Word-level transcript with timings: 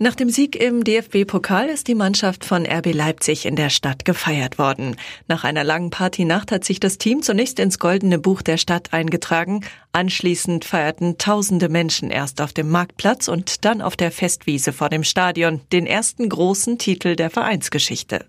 Nach 0.00 0.14
dem 0.14 0.30
Sieg 0.30 0.54
im 0.54 0.84
DFB-Pokal 0.84 1.68
ist 1.68 1.88
die 1.88 1.96
Mannschaft 1.96 2.44
von 2.44 2.64
RB 2.64 2.94
Leipzig 2.94 3.44
in 3.46 3.56
der 3.56 3.68
Stadt 3.68 4.04
gefeiert 4.04 4.56
worden. 4.56 4.94
Nach 5.26 5.42
einer 5.42 5.64
langen 5.64 5.90
Partynacht 5.90 6.52
hat 6.52 6.64
sich 6.64 6.78
das 6.78 6.98
Team 6.98 7.20
zunächst 7.20 7.58
ins 7.58 7.80
Goldene 7.80 8.20
Buch 8.20 8.42
der 8.42 8.58
Stadt 8.58 8.92
eingetragen. 8.92 9.64
Anschließend 9.90 10.64
feierten 10.64 11.18
tausende 11.18 11.68
Menschen 11.68 12.12
erst 12.12 12.40
auf 12.40 12.52
dem 12.52 12.70
Marktplatz 12.70 13.26
und 13.26 13.64
dann 13.64 13.82
auf 13.82 13.96
der 13.96 14.12
Festwiese 14.12 14.72
vor 14.72 14.88
dem 14.88 15.02
Stadion 15.02 15.62
den 15.72 15.84
ersten 15.84 16.28
großen 16.28 16.78
Titel 16.78 17.16
der 17.16 17.30
Vereinsgeschichte. 17.30 18.24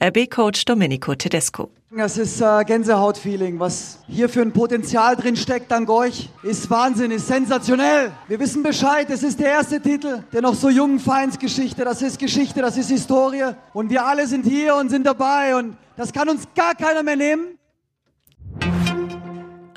RB-Coach 0.00 0.66
Domenico 0.66 1.16
Tedesco. 1.16 1.72
Das 1.90 2.18
ist 2.18 2.42
äh, 2.42 2.64
Gänsehautfeeling. 2.66 3.58
Was 3.58 4.00
hier 4.06 4.28
für 4.28 4.42
ein 4.42 4.52
Potenzial 4.52 5.16
drin 5.16 5.36
steckt, 5.36 5.70
dank 5.70 5.88
euch, 5.88 6.28
ist 6.42 6.68
Wahnsinn, 6.68 7.10
ist 7.10 7.28
sensationell. 7.28 8.12
Wir 8.28 8.38
wissen 8.38 8.62
Bescheid, 8.62 9.08
es 9.08 9.22
ist 9.22 9.40
der 9.40 9.52
erste 9.52 9.80
Titel 9.80 10.22
der 10.30 10.42
noch 10.42 10.54
so 10.54 10.68
jungen 10.68 11.00
Vereinsgeschichte. 11.00 11.86
Das 11.86 12.02
ist 12.02 12.18
Geschichte, 12.18 12.60
das 12.60 12.76
ist 12.76 12.90
Historie. 12.90 13.54
Und 13.72 13.88
wir 13.88 14.04
alle 14.04 14.26
sind 14.26 14.44
hier 14.44 14.74
und 14.76 14.90
sind 14.90 15.06
dabei. 15.06 15.56
Und 15.56 15.78
das 15.96 16.12
kann 16.12 16.28
uns 16.28 16.42
gar 16.54 16.74
keiner 16.74 17.02
mehr 17.02 17.16
nehmen. 17.16 17.57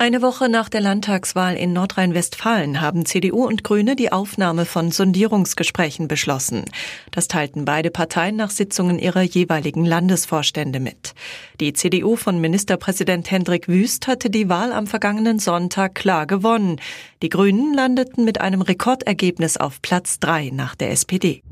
Eine 0.02 0.24
Woche 0.24 0.50
nach 0.50 0.68
der 0.68 0.82
Landtagswahl 0.82 1.56
in 1.56 1.74
Nordrhein-Westfalen 1.74 2.82
haben 2.82 3.06
CDU 3.06 3.46
und 3.46 3.64
Grüne 3.64 3.96
die 3.96 4.12
Aufnahme 4.12 4.66
von 4.66 4.90
Sondierungsgesprächen 4.90 6.08
beschlossen. 6.08 6.66
Das 7.12 7.28
teilten 7.28 7.66
beide 7.66 7.92
Parteien 7.92 8.36
nach 8.36 8.50
Sitzungen 8.50 8.98
ihrer 8.98 9.22
jeweiligen 9.22 9.86
Landesvorstände 9.86 10.80
mit. 10.80 11.14
Die 11.60 11.74
CDU 11.74 12.16
von 12.16 12.42
Ministerpräsident 12.42 13.30
Hendrik 13.30 13.68
Wüst 13.68 14.08
hatte 14.08 14.32
die 14.32 14.50
Wahl 14.50 14.74
am 14.74 14.88
vergangenen 14.88 15.38
Sonntag 15.38 15.94
klar 15.94 16.26
gewonnen. 16.26 16.78
Die 17.22 17.30
Grünen 17.30 17.76
landeten 17.76 18.26
mit 18.26 18.42
einem 18.42 18.64
Rekordergebnis 18.64 19.58
auf 19.58 19.84
Platz 19.84 20.20
drei 20.20 20.50
nach 20.52 20.74
der 20.74 20.90
SPD. 20.90 21.44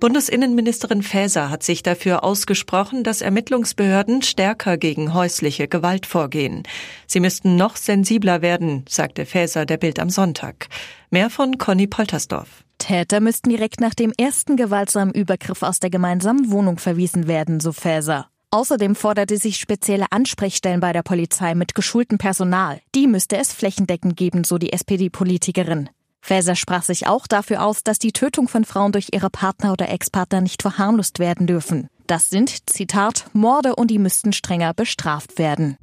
Bundesinnenministerin 0.00 1.02
Faeser 1.02 1.50
hat 1.50 1.62
sich 1.62 1.82
dafür 1.82 2.22
ausgesprochen, 2.22 3.02
dass 3.02 3.20
Ermittlungsbehörden 3.20 4.22
stärker 4.22 4.76
gegen 4.76 5.12
häusliche 5.12 5.66
Gewalt 5.66 6.06
vorgehen. 6.06 6.62
Sie 7.06 7.20
müssten 7.20 7.56
noch 7.56 7.76
sensibler 7.76 8.40
werden, 8.40 8.84
sagte 8.88 9.26
Faeser 9.26 9.66
der 9.66 9.76
Bild 9.76 9.98
am 9.98 10.10
Sonntag. 10.10 10.68
Mehr 11.10 11.30
von 11.30 11.58
Conny 11.58 11.86
Poltersdorf. 11.86 12.64
Täter 12.78 13.20
müssten 13.20 13.50
direkt 13.50 13.80
nach 13.80 13.94
dem 13.94 14.12
ersten 14.16 14.56
gewaltsamen 14.56 15.12
Übergriff 15.12 15.62
aus 15.62 15.80
der 15.80 15.90
gemeinsamen 15.90 16.50
Wohnung 16.52 16.78
verwiesen 16.78 17.26
werden, 17.26 17.58
so 17.58 17.72
Faeser. 17.72 18.28
Außerdem 18.50 18.94
forderte 18.94 19.36
sich 19.36 19.58
spezielle 19.58 20.06
Ansprechstellen 20.10 20.80
bei 20.80 20.92
der 20.92 21.02
Polizei 21.02 21.54
mit 21.54 21.74
geschultem 21.74 22.16
Personal. 22.16 22.80
Die 22.94 23.06
müsste 23.06 23.36
es 23.36 23.52
flächendeckend 23.52 24.16
geben, 24.16 24.44
so 24.44 24.56
die 24.56 24.72
SPD-Politikerin. 24.72 25.90
Faeser 26.28 26.56
sprach 26.56 26.82
sich 26.82 27.06
auch 27.06 27.26
dafür 27.26 27.64
aus, 27.64 27.82
dass 27.82 27.98
die 27.98 28.12
Tötung 28.12 28.48
von 28.48 28.66
Frauen 28.66 28.92
durch 28.92 29.08
ihre 29.12 29.30
Partner 29.30 29.72
oder 29.72 29.88
Ex-Partner 29.88 30.42
nicht 30.42 30.60
verharmlost 30.60 31.20
werden 31.20 31.46
dürfen. 31.46 31.88
Das 32.06 32.28
sind, 32.28 32.68
Zitat, 32.68 33.24
Morde 33.32 33.74
und 33.74 33.90
die 33.90 33.98
müssten 33.98 34.34
strenger 34.34 34.74
bestraft 34.74 35.38
werden. 35.38 35.78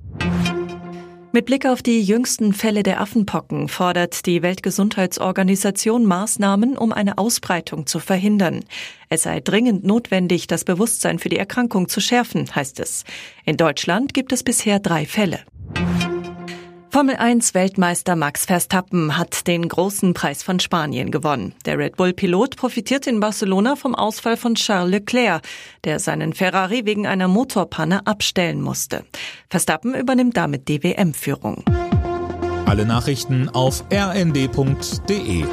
Mit 1.31 1.47
Blick 1.47 1.65
auf 1.65 1.81
die 1.81 2.03
jüngsten 2.03 2.53
Fälle 2.53 2.83
der 2.83 3.01
Affenpocken 3.01 3.69
fordert 3.69 4.27
die 4.27 4.43
Weltgesundheitsorganisation 4.43 6.05
Maßnahmen, 6.05 6.77
um 6.77 6.93
eine 6.93 7.17
Ausbreitung 7.17 7.87
zu 7.87 7.99
verhindern. 7.99 8.63
Es 9.09 9.23
sei 9.23 9.39
dringend 9.39 9.83
notwendig, 9.83 10.45
das 10.45 10.63
Bewusstsein 10.63 11.17
für 11.17 11.29
die 11.29 11.37
Erkrankung 11.37 11.89
zu 11.89 12.01
schärfen, 12.01 12.53
heißt 12.53 12.79
es. 12.79 13.03
In 13.45 13.57
Deutschland 13.57 14.13
gibt 14.13 14.31
es 14.31 14.43
bisher 14.43 14.79
drei 14.79 15.07
Fälle. 15.07 15.39
Formel 16.95 17.17
1 17.17 17.53
Weltmeister 17.53 18.15
Max 18.15 18.45
Verstappen 18.45 19.17
hat 19.17 19.47
den 19.47 19.67
großen 19.67 20.13
Preis 20.13 20.43
von 20.43 20.61
Spanien 20.61 21.11
gewonnen. 21.11 21.53
Der 21.65 21.77
Red 21.77 21.97
Bull 21.97 22.13
Pilot 22.13 22.55
profitiert 22.55 23.05
in 23.05 23.19
Barcelona 23.19 23.75
vom 23.75 23.95
Ausfall 23.95 24.37
von 24.37 24.55
Charles 24.55 24.91
Leclerc, 24.91 25.41
der 25.83 25.99
seinen 25.99 26.31
Ferrari 26.31 26.85
wegen 26.85 27.05
einer 27.05 27.27
Motorpanne 27.27 28.07
abstellen 28.07 28.61
musste. 28.61 29.03
Verstappen 29.49 29.93
übernimmt 29.93 30.37
damit 30.37 30.69
die 30.69 30.81
WM-Führung. 30.83 31.65
Alle 32.65 32.85
Nachrichten 32.85 33.49
auf 33.49 33.83
rnd.de 33.91 35.43